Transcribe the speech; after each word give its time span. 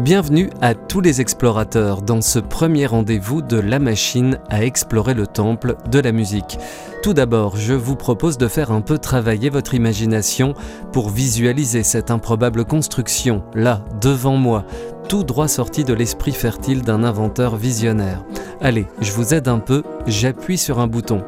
Bienvenue 0.00 0.48
à 0.62 0.74
tous 0.74 1.02
les 1.02 1.20
explorateurs 1.20 2.00
dans 2.00 2.22
ce 2.22 2.38
premier 2.38 2.86
rendez-vous 2.86 3.42
de 3.42 3.58
la 3.58 3.78
machine 3.78 4.38
à 4.48 4.64
explorer 4.64 5.12
le 5.12 5.26
temple 5.26 5.76
de 5.90 5.98
la 5.98 6.10
musique. 6.10 6.58
Tout 7.02 7.12
d'abord, 7.12 7.58
je 7.58 7.74
vous 7.74 7.96
propose 7.96 8.38
de 8.38 8.48
faire 8.48 8.72
un 8.72 8.80
peu 8.80 8.96
travailler 8.96 9.50
votre 9.50 9.74
imagination 9.74 10.54
pour 10.94 11.10
visualiser 11.10 11.82
cette 11.82 12.10
improbable 12.10 12.64
construction, 12.64 13.42
là, 13.54 13.84
devant 14.00 14.38
moi, 14.38 14.64
tout 15.10 15.22
droit 15.22 15.48
sorti 15.48 15.84
de 15.84 15.92
l'esprit 15.92 16.32
fertile 16.32 16.80
d'un 16.80 17.04
inventeur 17.04 17.56
visionnaire. 17.56 18.24
Allez, 18.62 18.86
je 19.02 19.12
vous 19.12 19.34
aide 19.34 19.48
un 19.48 19.58
peu, 19.58 19.82
j'appuie 20.06 20.56
sur 20.56 20.78
un 20.78 20.86
bouton. 20.86 21.22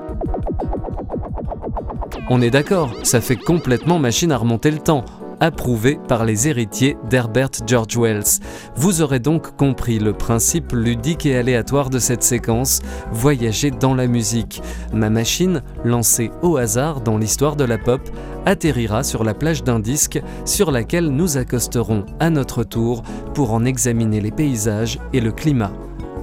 On 2.31 2.41
est 2.41 2.51
d'accord, 2.51 2.95
ça 3.03 3.21
fait 3.21 3.37
complètement 3.37 3.99
machine 3.99 4.33
à 4.33 4.39
remonter 4.39 4.71
le 4.71 4.79
temps 4.79 5.05
approuvé 5.43 5.99
par 6.09 6.25
les 6.25 6.47
héritiers 6.47 6.97
d'Herbert 7.11 7.51
George 7.67 7.99
Wells. 7.99 8.41
Vous 8.77 9.03
aurez 9.03 9.19
donc 9.19 9.57
compris 9.57 9.99
le 9.99 10.13
principe 10.13 10.73
ludique 10.73 11.27
et 11.27 11.37
aléatoire 11.37 11.91
de 11.91 11.99
cette 11.99 12.23
séquence, 12.23 12.81
voyager 13.11 13.73
dans 13.73 13.95
la 13.95 14.07
musique. 14.07 14.63
Ma 14.93 15.11
machine, 15.11 15.63
lancée 15.85 16.31
au 16.43 16.57
hasard 16.57 17.01
dans 17.01 17.19
l'histoire 17.19 17.57
de 17.57 17.65
la 17.65 17.77
pop, 17.77 18.01
atterrira 18.47 19.03
sur 19.03 19.25
la 19.25 19.35
plage 19.35 19.65
d'un 19.65 19.81
disque 19.81 20.23
sur 20.45 20.71
laquelle 20.71 21.09
nous 21.09 21.37
accosterons 21.37 22.07
à 22.21 22.31
notre 22.31 22.63
tour 22.63 23.03
pour 23.35 23.53
en 23.53 23.65
examiner 23.65 24.21
les 24.21 24.31
paysages 24.31 25.01
et 25.13 25.21
le 25.21 25.33
climat. 25.33 25.73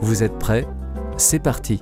Vous 0.01 0.23
êtes 0.23 0.39
prêts? 0.39 0.65
C'est 1.17 1.39
parti 1.39 1.81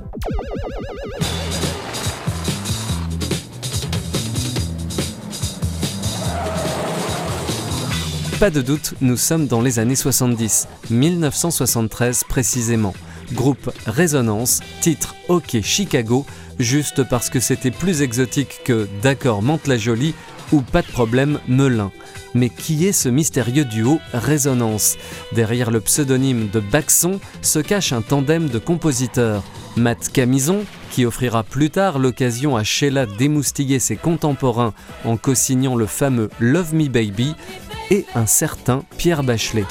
Pas 8.39 8.51
de 8.51 8.61
doute, 8.61 8.93
nous 9.01 9.17
sommes 9.17 9.47
dans 9.47 9.61
les 9.61 9.79
années 9.79 9.95
70, 9.95 10.67
1973 10.91 12.23
précisément. 12.29 12.93
Groupe 13.33 13.71
Résonance, 13.87 14.59
titre 14.79 15.15
OK 15.27 15.57
Chicago, 15.63 16.23
juste 16.59 17.01
parce 17.01 17.31
que 17.31 17.39
c'était 17.39 17.71
plus 17.71 18.03
exotique 18.03 18.61
que 18.63 18.87
D'accord 19.01 19.41
Mante-la-Jolie 19.41 20.13
ou 20.51 20.61
Pas 20.61 20.83
de 20.83 20.87
problème 20.87 21.39
Melun. 21.47 21.91
Mais 22.35 22.49
qui 22.49 22.85
est 22.85 22.91
ce 22.91 23.09
mystérieux 23.09 23.65
duo 23.65 23.99
Résonance? 24.13 24.97
Derrière 25.33 25.71
le 25.71 25.81
pseudonyme 25.81 26.49
de 26.53 26.59
Baxon 26.59 27.19
se 27.41 27.57
cache 27.57 27.91
un 27.91 28.03
tandem 28.03 28.49
de 28.49 28.59
compositeurs. 28.59 29.43
Matt 29.77 30.09
Camison, 30.09 30.63
qui 30.91 31.05
offrira 31.05 31.43
plus 31.43 31.69
tard 31.69 31.99
l'occasion 31.99 32.55
à 32.55 32.63
Sheila 32.63 33.05
d'émoustiller 33.05 33.79
ses 33.79 33.95
contemporains 33.95 34.73
en 35.05 35.17
co-signant 35.17 35.75
le 35.75 35.85
fameux 35.85 36.29
Love 36.39 36.73
Me 36.73 36.87
Baby, 36.87 37.35
et 37.91 38.05
un 38.15 38.25
certain 38.25 38.83
Pierre 38.97 39.23
Bachelet. 39.23 39.65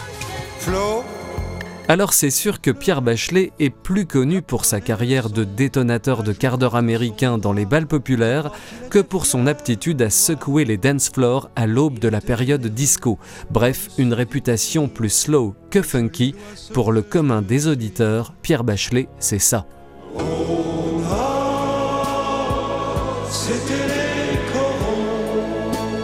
Alors 1.89 2.15
c'est 2.15 2.31
sûr 2.31 2.61
que 2.61 2.73
Pierre 2.73 3.01
Bachelet 3.01 3.53
est 3.61 3.71
plus 3.71 4.07
connu 4.07 4.43
pour 4.43 4.65
sa 4.65 4.81
carrière 4.81 5.31
de 5.31 5.45
détonateur 5.45 6.25
de 6.25 6.33
quart 6.33 6.59
d'heure 6.59 6.75
américain 6.75 7.39
dans 7.39 7.53
les 7.53 7.65
balles 7.65 7.87
populaires 7.87 8.51
que 8.91 8.99
pour 8.99 9.25
son 9.25 9.47
aptitude 9.47 10.03
à 10.03 10.11
secouer 10.11 10.65
les 10.65 10.79
dance 10.79 11.11
floors 11.11 11.49
à 11.55 11.69
l'aube 11.69 12.01
de 12.01 12.09
la 12.09 12.21
période 12.21 12.67
disco. 12.67 13.21
Bref, 13.51 13.89
une 13.99 14.15
réputation 14.15 14.89
plus 14.89 15.11
slow 15.11 15.55
que 15.71 15.81
funky. 15.81 16.35
Pour 16.73 16.91
le 16.91 17.03
commun 17.03 17.41
des 17.41 17.69
auditeurs, 17.69 18.35
Pierre 18.43 18.65
Bachelet, 18.65 19.09
c'est 19.21 19.39
ça. 19.39 19.67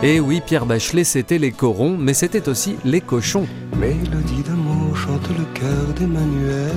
Et 0.05 0.19
oui, 0.19 0.43
Pierre 0.45 0.67
Bachelet, 0.67 1.05
c'était 1.05 1.39
les 1.39 1.53
corons, 1.53 1.97
mais 1.97 2.13
c'était 2.13 2.49
aussi 2.49 2.75
les 2.85 3.01
cochons. 3.01 3.47
Mélodie 3.79 4.43
d'amour 4.45 4.97
chante 4.97 5.29
le 5.29 5.45
cœur 5.55 5.95
d'Emmanuel. 5.97 6.73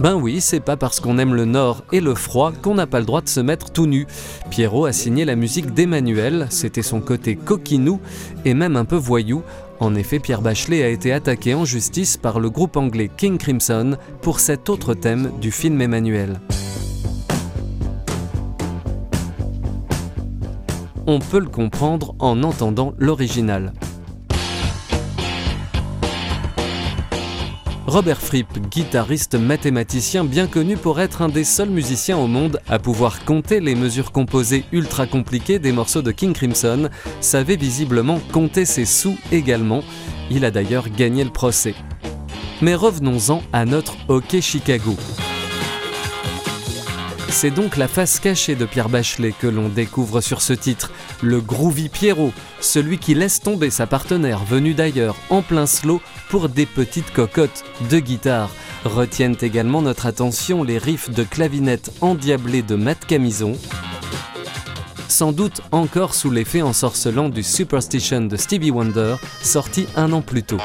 Ben 0.00 0.14
oui, 0.14 0.40
c'est 0.40 0.60
pas 0.60 0.78
parce 0.78 0.98
qu'on 0.98 1.18
aime 1.18 1.34
le 1.34 1.44
nord 1.44 1.84
et 1.92 2.00
le 2.00 2.14
froid 2.14 2.52
qu'on 2.52 2.74
n'a 2.74 2.86
pas 2.86 3.00
le 3.00 3.04
droit 3.04 3.20
de 3.20 3.28
se 3.28 3.40
mettre 3.40 3.70
tout 3.70 3.86
nu. 3.86 4.06
Pierrot 4.48 4.86
a 4.86 4.92
signé 4.92 5.26
la 5.26 5.36
musique 5.36 5.74
d'Emmanuel, 5.74 6.46
c'était 6.48 6.80
son 6.80 7.02
côté 7.02 7.36
coquinou 7.36 8.00
et 8.46 8.54
même 8.54 8.76
un 8.76 8.86
peu 8.86 8.96
voyou. 8.96 9.42
En 9.78 9.94
effet, 9.94 10.18
Pierre 10.18 10.40
Bachelet 10.40 10.82
a 10.82 10.88
été 10.88 11.12
attaqué 11.12 11.52
en 11.52 11.66
justice 11.66 12.16
par 12.16 12.40
le 12.40 12.48
groupe 12.48 12.78
anglais 12.78 13.10
King 13.14 13.36
Crimson 13.36 13.98
pour 14.22 14.40
cet 14.40 14.70
autre 14.70 14.94
thème 14.94 15.30
du 15.42 15.50
film 15.50 15.82
Emmanuel. 15.82 16.40
On 21.06 21.18
peut 21.18 21.40
le 21.40 21.48
comprendre 21.48 22.14
en 22.18 22.42
entendant 22.42 22.94
l'original. 22.98 23.72
Robert 27.86 28.22
Fripp, 28.22 28.58
guitariste 28.70 29.34
mathématicien 29.34 30.24
bien 30.24 30.46
connu 30.46 30.78
pour 30.78 30.98
être 30.98 31.20
un 31.20 31.28
des 31.28 31.44
seuls 31.44 31.68
musiciens 31.68 32.16
au 32.16 32.26
monde 32.26 32.58
à 32.68 32.78
pouvoir 32.78 33.24
compter 33.26 33.60
les 33.60 33.74
mesures 33.74 34.12
composées 34.12 34.64
ultra 34.72 35.06
compliquées 35.06 35.58
des 35.58 35.72
morceaux 35.72 36.00
de 36.00 36.10
King 36.10 36.32
Crimson, 36.32 36.88
savait 37.20 37.56
visiblement 37.56 38.18
compter 38.32 38.64
ses 38.64 38.86
sous 38.86 39.18
également. 39.30 39.82
Il 40.30 40.46
a 40.46 40.50
d'ailleurs 40.50 40.88
gagné 40.88 41.22
le 41.22 41.30
procès. 41.30 41.74
Mais 42.62 42.74
revenons-en 42.74 43.42
à 43.52 43.66
notre 43.66 43.94
Hockey 44.08 44.40
Chicago. 44.40 44.96
C'est 47.32 47.50
donc 47.50 47.76
la 47.76 47.88
face 47.88 48.20
cachée 48.20 48.54
de 48.54 48.66
Pierre 48.66 48.88
Bachelet 48.88 49.32
que 49.36 49.48
l'on 49.48 49.68
découvre 49.68 50.20
sur 50.20 50.40
ce 50.40 50.52
titre, 50.52 50.92
le 51.22 51.40
groovy 51.40 51.88
Pierrot, 51.88 52.32
celui 52.60 52.98
qui 52.98 53.14
laisse 53.14 53.40
tomber 53.40 53.70
sa 53.70 53.88
partenaire 53.88 54.44
venue 54.44 54.74
d'ailleurs 54.74 55.16
en 55.28 55.42
plein 55.42 55.66
slow 55.66 56.00
pour 56.28 56.48
des 56.48 56.66
petites 56.66 57.12
cocottes 57.12 57.64
de 57.90 57.98
guitare. 57.98 58.50
Retiennent 58.84 59.36
également 59.40 59.82
notre 59.82 60.06
attention 60.06 60.62
les 60.62 60.78
riffs 60.78 61.10
de 61.10 61.24
clavinette 61.24 61.90
endiablés 62.00 62.62
de 62.62 62.76
Matt 62.76 63.06
Camison, 63.06 63.58
sans 65.08 65.32
doute 65.32 65.62
encore 65.72 66.14
sous 66.14 66.30
l'effet 66.30 66.62
ensorcelant 66.62 67.28
du 67.28 67.42
Superstition 67.42 68.20
de 68.20 68.36
Stevie 68.36 68.70
Wonder, 68.70 69.16
sorti 69.42 69.86
un 69.96 70.12
an 70.12 70.22
plus 70.22 70.44
tôt. 70.44 70.60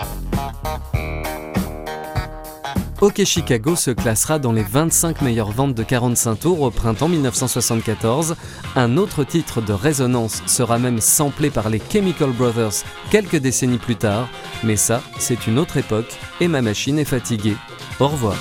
OK 2.99 3.23
Chicago 3.25 3.75
se 3.75 3.91
classera 3.91 4.39
dans 4.39 4.51
les 4.51 4.63
25 4.63 5.21
meilleures 5.21 5.51
ventes 5.51 5.75
de 5.75 5.83
45 5.83 6.35
tours 6.39 6.61
au 6.61 6.71
printemps 6.71 7.07
1974. 7.07 8.35
Un 8.75 8.97
autre 8.97 9.23
titre 9.23 9.61
de 9.61 9.71
résonance 9.71 10.41
sera 10.47 10.79
même 10.79 10.99
samplé 10.99 11.51
par 11.51 11.69
les 11.69 11.79
Chemical 11.91 12.31
Brothers 12.31 12.83
quelques 13.11 13.37
décennies 13.37 13.77
plus 13.77 13.97
tard. 13.97 14.27
Mais 14.63 14.77
ça, 14.77 15.03
c'est 15.19 15.45
une 15.45 15.59
autre 15.59 15.77
époque 15.77 16.17
et 16.41 16.47
ma 16.47 16.63
machine 16.63 16.97
est 16.97 17.05
fatiguée. 17.05 17.55
Au 17.99 18.07
revoir. 18.07 18.35